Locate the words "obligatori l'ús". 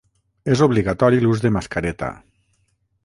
0.67-1.43